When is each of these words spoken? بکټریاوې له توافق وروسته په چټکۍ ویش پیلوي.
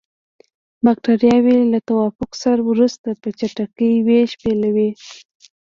بکټریاوې 0.83 1.57
له 1.73 1.79
توافق 1.87 2.31
وروسته 2.69 3.09
په 3.21 3.29
چټکۍ 3.39 3.93
ویش 4.07 4.31
پیلوي. 4.41 4.89